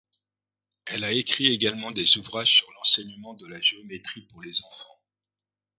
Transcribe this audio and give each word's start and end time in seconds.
Elle 0.87 1.03
a 1.03 1.11
écrit 1.11 1.45
également 1.53 1.91
des 1.91 2.17
ouvrages 2.17 2.55
sur 2.55 2.71
l'enseignement 2.73 3.35
de 3.35 3.45
la 3.45 3.61
géométrie 3.61 4.23
pour 4.31 4.41
les 4.41 4.59
enfants. 4.65 4.99